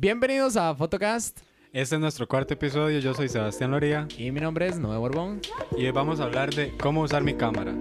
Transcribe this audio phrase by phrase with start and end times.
[0.00, 1.40] Bienvenidos a Photocast.
[1.72, 3.00] Este es nuestro cuarto episodio.
[3.00, 5.40] Yo soy Sebastián Loría Y mi nombre es Noé Borbón.
[5.76, 7.74] y hoy vamos a hablar de cómo usar mi cámara.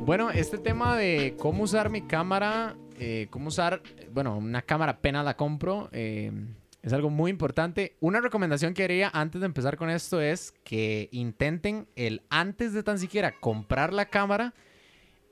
[0.00, 5.22] Bueno, este tema de cómo usar mi cámara, eh, cómo usar, bueno, una cámara apenas
[5.26, 6.32] la compro, eh,
[6.82, 7.96] es algo muy importante.
[8.00, 12.82] Una recomendación que haría antes de empezar con esto es que intenten el antes de
[12.82, 14.52] tan siquiera comprar la cámara,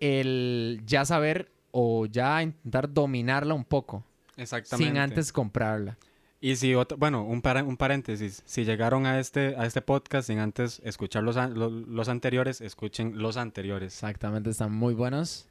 [0.01, 4.05] el ya saber o ya intentar dominarla un poco,
[4.37, 4.89] Exactamente.
[4.91, 5.99] sin antes comprarla.
[6.43, 8.43] Y si otro, bueno, un, para- un paréntesis.
[8.47, 13.37] Si llegaron a este, a este podcast sin antes escuchar los, los anteriores, escuchen los
[13.37, 13.93] anteriores.
[13.93, 15.50] Exactamente, están muy buenos.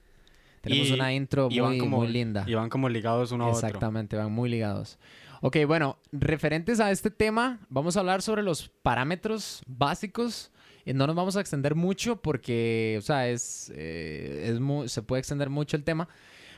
[0.61, 2.43] Tenemos Y- una intro muy, como- muy linda.
[2.47, 3.59] Y van como ligados uno a otro.
[3.67, 4.97] Exactamente, van muy ligados.
[5.41, 10.51] Ok, bueno, referentes a este tema, vamos a hablar sobre los parámetros básicos.
[10.85, 15.19] Y no nos vamos a extender mucho porque, o sea, es, eh, es se puede
[15.19, 16.07] extender mucho el tema.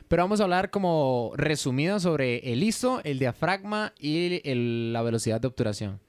[0.08, 5.40] Pero vamos a hablar como resumido sobre el ISO, el diafragma y el- la velocidad
[5.40, 6.00] de obturación.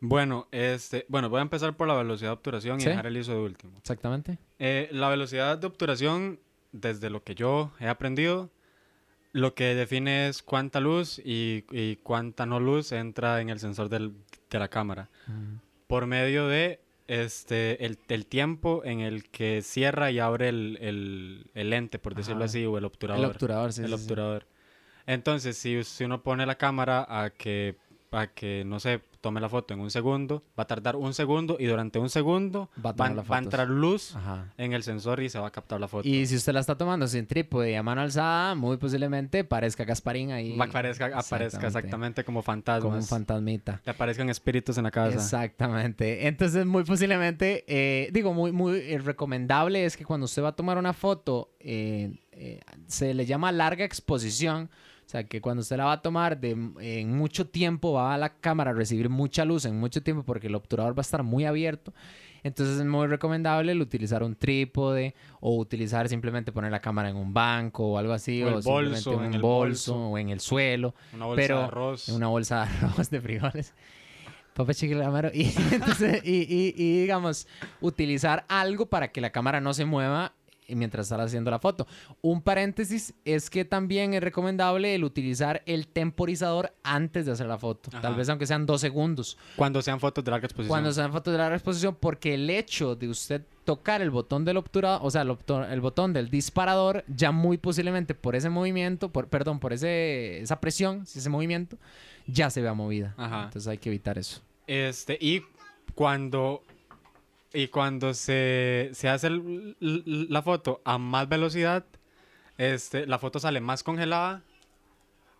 [0.00, 3.32] Bueno, este, bueno, voy a empezar por la velocidad de obturación y dejar el ISO
[3.32, 3.78] de último.
[3.78, 4.38] Exactamente.
[4.58, 6.38] Eh, la velocidad de obturación,
[6.80, 8.50] desde lo que yo he aprendido,
[9.32, 13.88] lo que define es cuánta luz y, y cuánta no luz entra en el sensor
[13.88, 14.14] del-
[14.50, 15.08] de la cámara.
[15.86, 21.50] Por medio de este, el, el tiempo en el que cierra y abre el, el-
[21.54, 22.46] el lente, por decirlo Ajá.
[22.46, 23.24] así, o el obturador.
[23.24, 23.82] El obturador, sí.
[23.82, 24.02] el sí, sí.
[24.02, 24.46] obturador.
[25.06, 27.76] Entonces, si, si uno pone la cámara a que,
[28.10, 31.56] a que, no sé, tome la foto en un segundo, va a tardar un segundo
[31.58, 34.52] y durante un segundo Va a van- va a entrar luz Ajá.
[34.56, 36.06] en el sensor y se va a captar la foto.
[36.08, 39.84] Y si usted la está tomando sin trípode y a mano alzada, muy posiblemente parezca
[39.84, 40.56] Gasparín ahí.
[40.56, 42.84] Va- aparezca, aparezca exactamente como fantasmas.
[42.84, 43.80] Como un fantasmita.
[43.84, 45.14] Le aparezcan espíritus en la casa.
[45.16, 46.28] Exactamente.
[46.28, 50.56] Entonces, muy posiblemente, eh, digo, muy, muy eh, recomendable es que cuando usted va a
[50.56, 52.20] tomar una foto, eh,
[52.86, 54.70] se le llama larga exposición.
[55.06, 58.18] O sea, que cuando usted la va a tomar de, en mucho tiempo, va a
[58.18, 61.22] la cámara a recibir mucha luz en mucho tiempo porque el obturador va a estar
[61.22, 61.94] muy abierto.
[62.42, 67.16] Entonces es muy recomendable el utilizar un trípode o utilizar simplemente poner la cámara en
[67.16, 68.42] un banco o algo así.
[68.42, 70.08] O el O, simplemente bolso, en en un el bolso, bolso.
[70.10, 72.08] o en el suelo Una bolsa Pero de arroz.
[72.08, 73.74] una bolsa de arroz de frijoles.
[74.54, 75.30] Papá chiquillo amaro.
[75.34, 77.46] Y, entonces, y, y- y, digamos,
[77.80, 80.32] utilizar algo para que la cámara no se mueva
[80.74, 81.86] mientras estás haciendo la foto.
[82.22, 87.58] Un paréntesis es que también es recomendable el utilizar el temporizador antes de hacer la
[87.58, 87.90] foto.
[87.92, 88.00] Ajá.
[88.00, 89.38] Tal vez aunque sean dos segundos.
[89.56, 90.68] Cuando sean fotos de larga exposición.
[90.68, 94.56] Cuando sean fotos de larga exposición, porque el hecho de usted tocar el botón del
[94.56, 95.36] obturador, o sea, el,
[95.70, 100.60] el botón del disparador, ya muy posiblemente por ese movimiento, por, perdón, por ese, esa
[100.60, 101.76] presión, si ese movimiento,
[102.26, 103.14] ya se vea movida.
[103.16, 103.44] Ajá.
[103.44, 104.40] Entonces hay que evitar eso.
[104.66, 105.42] Este, y
[105.94, 106.62] cuando.
[107.56, 109.76] Y cuando se, se hace el-
[110.28, 111.84] la foto a más velocidad,
[112.58, 114.42] este, la foto sale más congelada.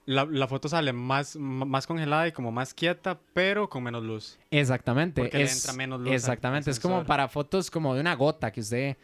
[0.07, 4.39] La, la foto sale más, más congelada y como más quieta, pero con menos luz.
[4.51, 5.21] Exactamente.
[5.21, 6.71] Porque le es, entra menos luz Exactamente.
[6.71, 8.97] es como para fotos como de una gota que usted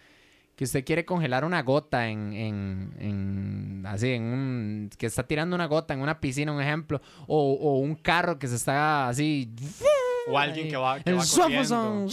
[0.55, 5.56] que usted quiere congelar una gota en, en, en- así en un que está tirando
[5.56, 9.50] una gota en una piscina, un ejemplo, o, o un carro que se está así
[10.28, 12.09] O alguien que va, que el va corriendo.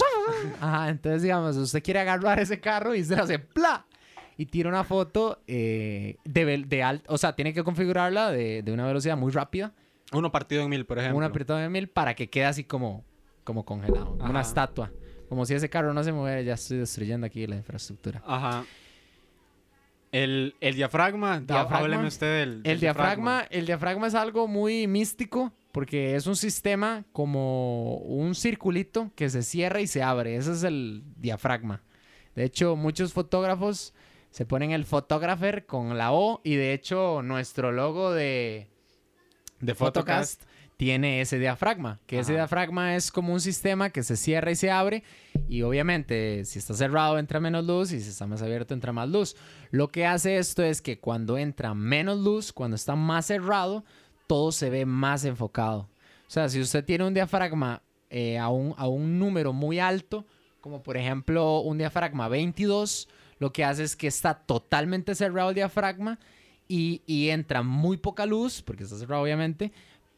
[0.60, 3.86] Ajá, entonces digamos, usted quiere agarrar ese carro y se hace ¡pla!
[4.38, 8.72] Y tira una foto eh, de, de alta, o sea, tiene que configurarla de, de
[8.72, 9.74] una velocidad muy rápida,
[10.14, 11.18] Uno partido en mil, por ejemplo.
[11.18, 13.04] un apretado de mil, para que quede así como,
[13.44, 14.92] como congelado, una estatua.
[15.28, 18.24] Como si ese carro no se moviera, ya estoy destruyendo aquí la infraestructura.
[18.26, 18.64] Ajá.
[20.12, 21.78] El, el diafragma, Diafragma.
[21.78, 26.36] hábleme usted del, del El diafragma, el diafragma es algo muy místico porque es un
[26.36, 30.36] sistema como un circulito que se cierra y se abre.
[30.36, 31.84] Ese es el diafragma.
[32.36, 33.94] De hecho, muchos fotógrafos
[34.32, 38.68] se ponen el photographer con la O y de hecho nuestro logo de,
[39.60, 40.44] de Photocast
[40.78, 44.72] tiene ese diafragma, que ese diafragma es como un sistema que se cierra y se
[44.72, 45.04] abre
[45.50, 49.10] y obviamente si está cerrado entra menos luz y si está más abierto entra más
[49.10, 49.36] luz.
[49.72, 53.84] Lo que hace esto es que cuando entra menos luz, cuando está más cerrado,
[54.30, 55.90] todo se ve más enfocado.
[56.28, 57.82] O sea, si usted tiene un diafragma
[58.12, 60.24] eh, a, un, a un número muy alto,
[60.62, 63.10] como por ejemplo un diafragma 22,
[63.40, 66.20] lo que hace es que está totalmente cerrado el diafragma
[66.68, 69.72] y, y entra muy poca luz, porque está cerrado obviamente,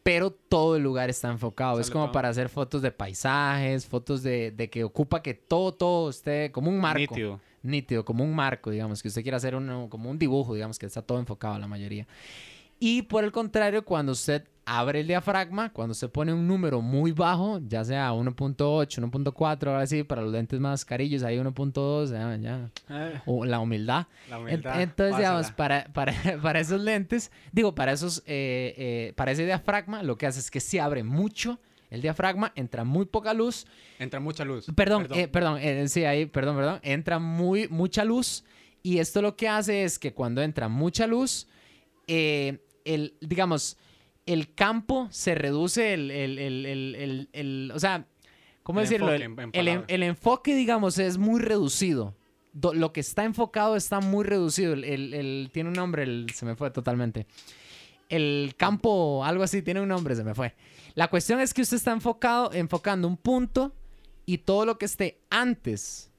[0.03, 1.79] pero todo el lugar está enfocado.
[1.79, 6.09] es como para hacer fotos de paisajes, fotos de, de que ocupa que todo, todo
[6.09, 6.99] esté como un marco.
[6.99, 7.39] Nítido.
[7.63, 10.87] Nítido, como un marco, digamos, que usted quiera hacer uno, como un dibujo, digamos, que
[10.87, 12.05] está todo enfocado la mayoría.
[12.81, 15.71] Y por el contrario, cuando usted abre el diafragma.
[15.73, 20.31] Cuando se pone un número muy bajo, ya sea 1.8, 1.4, ahora sí, para los
[20.31, 22.69] lentes más carillos, hay 1.2, ya, ya.
[22.89, 24.05] Eh, O la humildad.
[24.29, 29.13] la En- humildad, Entonces, digamos, para, para, para esos lentes, digo, para esos, eh, eh,
[29.15, 33.05] para ese diafragma, lo que hace es que se abre mucho el diafragma, entra muy
[33.05, 33.65] poca luz.
[33.99, 34.67] Entra mucha luz.
[34.75, 36.79] Perdón, perdón, perdón eh, sí, ahí, perdón, perdón.
[36.83, 38.45] Entra muy, mucha luz.
[38.83, 41.47] Y esto lo que hace es que cuando entra mucha luz,
[42.07, 43.77] eh, el, digamos,
[44.25, 48.05] el campo se reduce, el, el, el, el, o sea,
[48.63, 49.07] ¿cómo decirlo?
[49.13, 52.15] enfoque, el, en- en enfoque, digamos, es muy reducido.
[52.53, 54.73] Do- lo que está enfocado está muy reducido.
[54.73, 57.25] El, tiene un nombre, se me fue totalmente.
[58.09, 60.53] El campo, algo así, tiene un nombre, se me fue.
[60.95, 63.73] La cuestión es que usted está enfocado, enfocando un punto
[64.25, 66.10] y todo lo que esté antes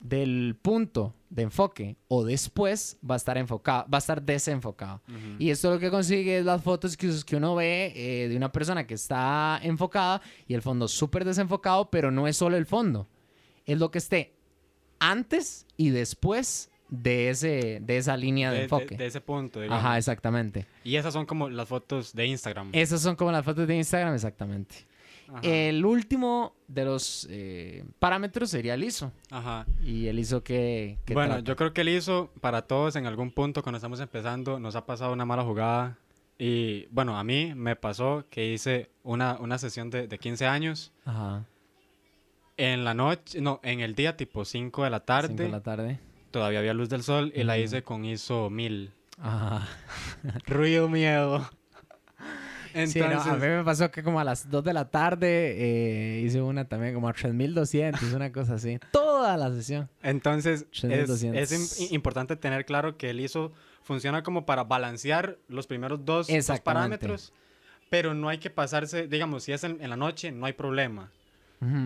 [0.00, 5.00] del punto de enfoque o después va a estar enfocado, va a estar desenfocado.
[5.38, 8.50] Y esto lo que consigue es las fotos que, que uno ve eh, de una
[8.50, 13.08] persona que está enfocada y el fondo súper desenfocado, pero no es solo el fondo.
[13.64, 14.34] Es lo que esté
[14.98, 18.96] antes y después de, ese, de esa línea de, de, enfoque.
[18.96, 19.84] de ese punto, digamos.
[19.84, 20.66] Ajá, exactamente.
[20.82, 22.70] Y esas son como las fotos de Instagram.
[22.72, 24.89] Esas son como las fotos de Instagram, exactamente.
[25.32, 25.40] Ajá.
[25.42, 29.12] El último de los eh, parámetros sería el ISO.
[29.30, 29.66] Ajá.
[29.84, 30.98] Y el ISO que...
[31.04, 31.44] que Bueno, trata.
[31.44, 34.86] yo creo que el ISO, para todos en algún punto cuando estamos empezando, nos ha
[34.86, 35.98] pasado una mala jugada.
[36.38, 40.92] Y bueno, a mí me pasó que hice una, una sesión de, de 15 años
[41.04, 41.44] Ajá.
[42.56, 45.34] en la noche, no, en el día tipo 5 de la Cinco tarde.
[45.34, 45.98] de la tarde.
[46.30, 48.92] Todavía había luz del sol y la hice con ISO 1000.
[49.18, 49.68] Ajá.
[50.46, 51.48] Ruido, miedo.
[52.86, 56.20] Sí, no, a mí me pasó que como a las 2 de la tarde eh,
[56.22, 58.78] hice una también como a 3200, una cosa así.
[58.92, 59.88] Toda la sesión.
[60.02, 61.40] entonces es, 3200.
[61.52, 63.52] es im- importante tener claro que el ISO
[63.82, 66.28] funciona como para balancear los primeros dos,
[66.60, 67.32] parámetros,
[67.88, 71.10] pero no hay que pasarse, digamos, si es en, en la noche, no hay problema.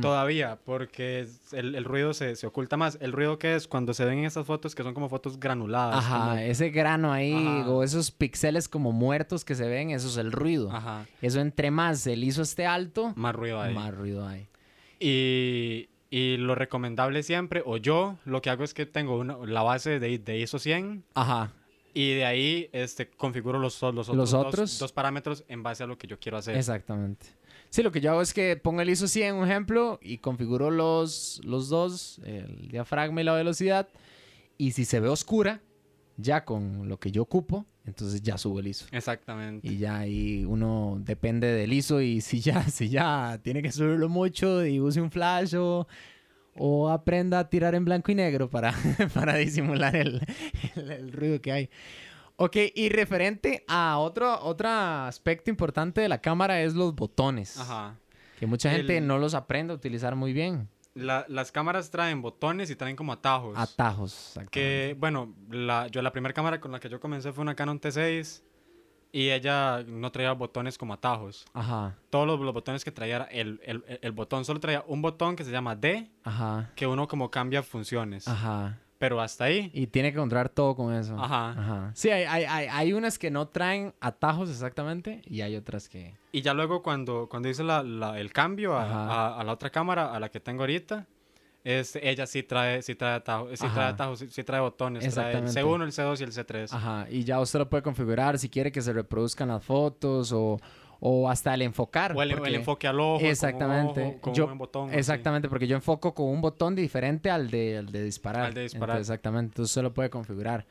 [0.00, 2.97] Todavía, porque el, el ruido se, se oculta más.
[3.00, 5.97] El ruido que es cuando se ven en estas fotos que son como fotos granuladas.
[5.97, 7.69] Ajá, como- ese grano ahí Ajá.
[7.71, 10.71] o esos píxeles como muertos que se ven, eso es el ruido.
[10.71, 13.75] Ajá, Eso entre más el ISO esté alto, más ruido hay.
[13.75, 14.47] más ruido hay.
[15.00, 19.62] Y, y lo recomendable siempre, o yo, lo que hago es que tengo una, la
[19.62, 21.50] base de, de ISO 100 Ajá.
[21.93, 24.79] y de ahí este, configuro los, los, otros, Los dos- otros.
[24.79, 26.56] Dos, parámetros en base a lo que yo quiero hacer.
[26.56, 27.26] Exactamente.
[27.75, 30.71] Sí, lo que yo hago es que pongo el ISO 100, un ejemplo, y configuro
[30.71, 33.88] los, los dos, el diafragma y la velocidad.
[34.56, 35.61] Y si se ve oscura,
[36.17, 38.87] ya con lo que yo ocupo, entonces ya subo el ISO.
[38.93, 39.67] Exactamente.
[39.67, 44.09] Y ya ahí uno depende del ISO y si ya, si ya tiene que subirlo
[44.09, 45.88] mucho y use un flash o,
[46.55, 48.73] o aprenda a tirar en blanco y negro para,
[49.15, 50.21] para disimular el,
[50.76, 51.71] el- el ruido que hay.
[52.37, 57.59] Ok, y referente a otro, otro aspecto importante de la cámara es los botones.
[57.59, 57.97] Ajá.
[58.39, 60.69] Que mucha gente El- no los aprende a utilizar muy bien.
[60.95, 63.57] La- las cámaras traen botones y traen como atajos.
[63.59, 64.35] Atajos.
[64.51, 67.81] Que, bueno, la, yo la primera cámara con la que yo comencé fue una Canon
[67.81, 68.43] T6
[69.13, 71.45] y ella no traía botones como atajos.
[71.53, 75.03] Ajá, Todos los, los botones que traía era el, el, el botón, solo traía un
[75.03, 78.27] botón que se llama D, ajá, que uno como cambia funciones.
[78.27, 78.81] ajá.
[79.05, 79.71] Pero hasta ahí.
[79.75, 81.15] Y tiene que controlar todo con eso.
[81.21, 81.51] Ajá.
[81.51, 81.91] Ajá.
[81.95, 86.15] Sí, hay, hay, hay, hay unas que no traen atajos exactamente y hay otras que...
[86.33, 89.69] Y ya luego cuando, cuando hice la- la- el cambio a, a- a la otra
[89.69, 91.06] cámara, a la que tengo ahorita,
[91.65, 95.01] es, ella sí trae, sí trae atajos, sí trae, atajos, sí, sí trae botones.
[95.12, 95.62] Trae el Exactamente.
[95.62, 96.73] C1, el C2 y el C3.
[96.73, 97.07] Ajá.
[97.11, 100.59] Y ya usted lo puede configurar si quiere que se reproduzcan las fotos o,
[101.01, 102.13] o hasta el enfocar.
[102.17, 103.15] O el, el porque- enfoque al ojo.
[103.19, 104.03] con un Exactamente.
[104.03, 104.89] ojo, con Yo- un buen botón.
[104.91, 104.99] así.
[104.99, 108.47] Exactamente, porque yo enfoco con un botón diferente al de, al de disparar.
[108.47, 108.97] Al de disparar.
[108.97, 110.67] Entonces, exactamente, entonces usted lo puede configurar.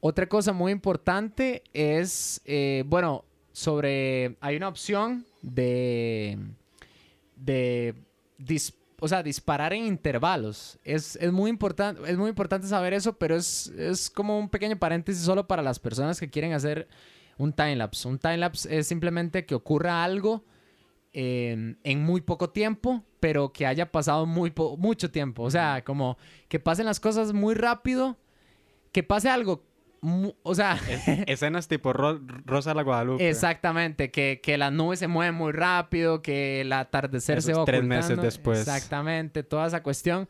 [0.00, 6.38] Otra cosa muy importante es, eh, bueno, sobre, hay una opción de,
[7.36, 7.94] de,
[8.38, 10.78] dis- o sea, disparar en intervalos.
[10.84, 14.78] Es, es muy importante, es muy importante saber eso, pero es, es como un pequeño
[14.78, 16.88] paréntesis solo para las personas que quieren hacer
[17.38, 18.08] un timelapse.
[18.08, 20.44] Un timelapse es simplemente que ocurra algo
[21.12, 25.42] en, en muy poco tiempo, pero que haya pasado muy po- mucho tiempo.
[25.42, 28.18] O sea, como que pasen las cosas muy rápido,
[28.92, 29.64] que pase algo,
[30.42, 33.28] o sea, Es- escenas tipo Ro- Rosa de la Guadalupe.
[33.28, 37.64] exactamente, que, que las nubes se mueven muy rápido, que el atardecer se Esos va
[37.64, 38.08] tres ocultando.
[38.08, 38.58] meses después.
[38.60, 40.28] Exactamente, toda esa cuestión.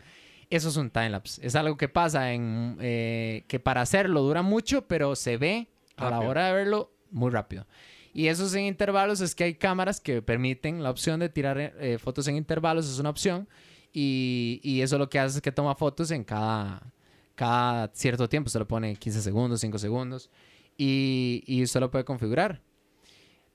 [0.48, 1.44] Eso es un timelapse.
[1.44, 2.76] Es algo que pasa en...
[2.80, 7.30] eh, que para hacerlo dura mucho, pero se ve a la hora de verlo muy
[7.30, 7.66] rápido.
[8.12, 11.98] Y esos en intervalos es que hay cámaras que permiten la opción de tirar eh,
[11.98, 13.48] fotos en intervalos, es una opción.
[13.92, 16.92] Y, y eso lo que hace es que toma fotos en cada,
[17.34, 18.48] cada cierto tiempo.
[18.50, 20.30] Se lo pone 15 segundos, 5 segundos.
[20.78, 22.62] Y, y usted lo puede configurar.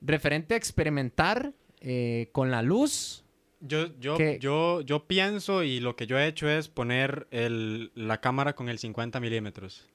[0.00, 3.24] referente a experimentar eh, con la luz.
[3.60, 4.38] Yo, yo, ¿Qué?
[4.40, 8.68] yo, yo pienso y lo que yo he hecho es poner el- la cámara con
[8.68, 9.88] el 50 milímetros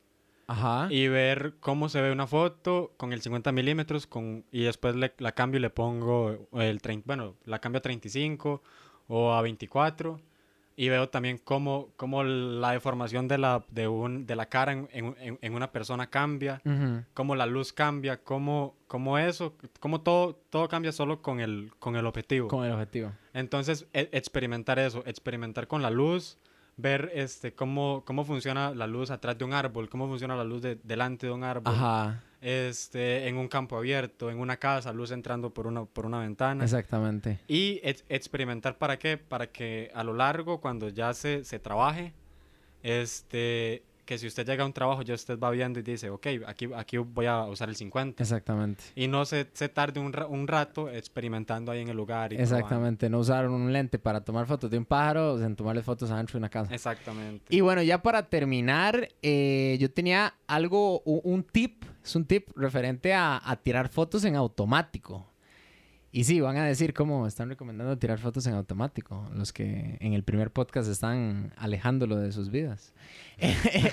[0.48, 0.88] Ajá.
[0.90, 5.14] y ver cómo se ve una foto con el 50 milímetros con, y después le-
[5.18, 8.62] la cambio y le pongo el 30, bueno, la cambio a 35
[9.08, 10.20] o a 24
[10.80, 14.88] y veo también cómo, cómo la deformación de la, de un, de la cara en,
[14.94, 17.04] en- en- una persona cambia, Ujú.
[17.16, 21.96] cómo la luz cambia, cómo, cómo eso, cómo todo, todo cambia solo con el, con
[21.96, 22.48] el objetivo.
[22.48, 23.12] Con el objetivo.
[23.34, 26.38] Entonces, e- experimentar eso, experimentar con la luz,
[26.78, 30.62] ver este, cómo, cómo funciona la luz atrás de un árbol, cómo funciona la luz
[30.62, 32.22] de- delante de un árbol, Ajá.
[32.40, 36.64] este, en un campo abierto, en una casa, luz entrando por una, por una ventana.
[36.64, 37.40] Exactamente.
[37.48, 39.18] Y ex- experimentar para qué?
[39.18, 42.14] Para que a lo largo, cuando ya se, se trabaje,
[42.84, 46.26] este, que si usted llega a un trabajo, ya usted va viendo y dice, ok,
[46.48, 48.24] aquí, aquí voy a usar el 50.
[48.24, 48.84] Exactamente.
[48.96, 52.34] Y no se, se tarde un, ra- un rato experimentando ahí en el lugar.
[52.34, 52.38] Y.
[52.38, 53.10] Exactamente.
[53.10, 56.10] No usaron un lente para tomar fotos de un pájaro, o sea, en tomarle fotos
[56.10, 56.74] adentro de una casa.
[56.74, 57.46] Exactamente.
[57.56, 62.50] Y bueno, ya para terminar, eh, yo tenía algo, u- un, tip, es un tip
[62.56, 65.28] referente a, a tirar fotos en automático.
[66.12, 70.14] Y sí, van a decir cómo están recomendando tirar fotos en automático, los que en
[70.14, 72.94] el primer podcast están alejándolo de sus vidas.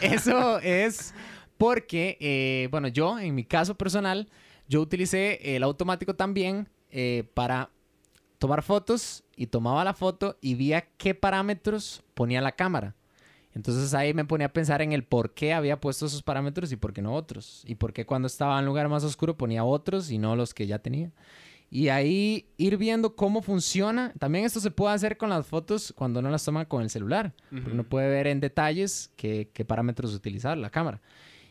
[0.01, 1.13] Eso es
[1.59, 4.29] porque, eh, bueno, yo en mi caso personal,
[4.69, 7.71] yo utilicé el automático también eh, para
[8.39, 12.95] tomar fotos y tomaba la foto y veía qué parámetros ponía la cámara.
[13.55, 16.77] Entonces ahí me ponía a pensar en el por qué había puesto esos parámetros y
[16.77, 17.63] por qué no otros.
[17.67, 20.55] Y por qué cuando estaba en un lugar más oscuro ponía otros y no los
[20.55, 21.13] que ya tenía.
[21.77, 24.13] Y ahí ir viendo cómo funciona.
[24.21, 27.33] También esto se puede hacer con las fotos cuando uno las toma con el celular.
[27.51, 27.89] Porque uno Ujú.
[27.89, 31.01] puede ver en detalles qué, qué parámetros utilizar la cámara.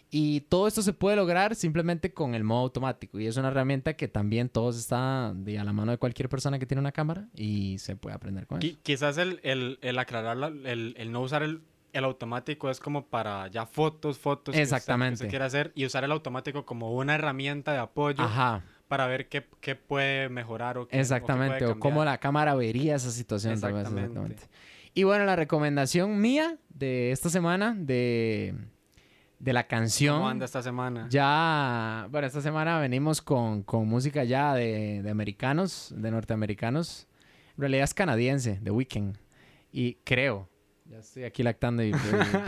[0.10, 3.20] Y todo esto se puede lograr simplemente con el modo automático.
[3.20, 6.58] Y es una herramienta que también todos está de a la mano de cualquier persona
[6.58, 8.78] que tiene una cámara y se puede aprender con eso.
[8.82, 11.64] quizás el, el, el aclarar, la- el, el no usar el,
[11.94, 15.14] el automático es como para ya fotos, fotos que usted- que Exactamente.
[15.16, 19.28] usted quiere hacer y usar el automático como una herramienta de apoyo Ajá, para ver
[19.28, 21.66] qué, qué puede mejorar o qué, o qué exactamente.
[21.66, 23.60] O, cómo la cámara vería esa situación.
[23.60, 24.12] tal vez, Exactamente.
[24.20, 24.48] exactamente.
[24.94, 28.54] Y bueno, la recomendación mía de esta semana de,
[29.40, 30.18] de la canción.
[30.18, 31.08] ¿Cómo anda esta semana?
[31.10, 37.08] Ya, bueno, esta semana venimos con, con música ya de, de americanos, de norteamericanos.
[37.58, 39.18] En realidad es canadiense, The Weeknd.
[39.72, 40.48] Y creo,
[40.86, 41.92] ya estoy aquí lactando, y-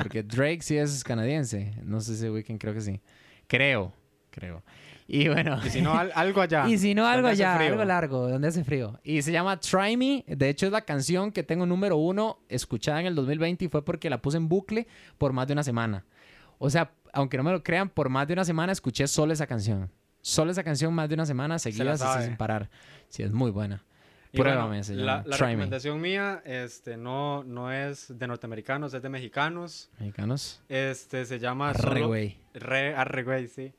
[0.03, 1.73] porque Drake sí es canadiense.
[1.83, 3.01] No sé si The Weeknd, creo que sí.
[3.47, 3.91] Creo,
[4.29, 4.61] creo.
[5.07, 5.59] Y bueno.
[5.63, 6.65] Y si no, al- algo allá.
[6.69, 8.99] Y si no, algo allá, algo largo, donde hace frío.
[9.03, 10.23] Y se llama Try Me.
[10.27, 13.85] De hecho, es la canción que tengo número uno escuchada en el 2020 y fue
[13.85, 16.05] porque la puse en bucle por más de una semana.
[16.57, 19.45] O sea, aunque no me lo crean, por más de una semana escuché solo esa
[19.45, 19.91] canción.
[20.21, 22.25] Solo esa canción más de una semana seguidas así sabe.
[22.25, 22.69] sin parar.
[23.09, 23.83] Sí, es muy buena.
[24.33, 25.51] Bueno, Pruébame, se la, la Try Me.
[25.53, 29.89] recomendación mía este, no, no es de norteamericanos, es de mexicanos.
[29.99, 30.61] Mexicanos.
[30.67, 31.69] Este, se llama...
[31.69, 32.37] Arre, Solo- güey.
[32.53, 33.71] Re, arre, güey, sí.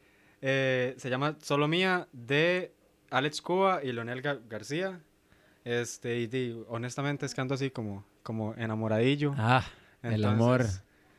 [0.43, 2.73] Eh, se llama Solo Mía de
[3.11, 5.01] Alex Cuba y Leonel Ga- García.
[5.65, 9.35] Este, y honestamente es que ando así como, como enamoradillo.
[9.37, 9.65] Ah,
[10.03, 10.65] el amor.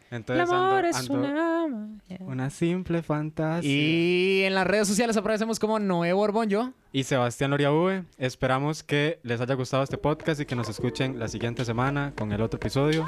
[0.09, 1.99] Entonces ando- ando una...
[2.21, 3.69] una simple fantasía.
[3.69, 6.71] Y en las redes sociales aparecemos como Noé Borbón, yo.
[6.93, 11.27] Y Sebastián Loriaúbe, esperamos que les haya gustado este podcast y que nos escuchen la
[11.27, 13.05] siguiente semana con el otro episodio.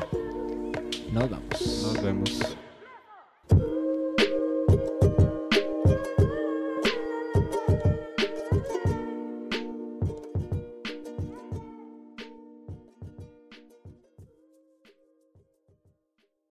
[1.13, 1.83] Nos vamos.
[1.83, 2.57] Nos vemos.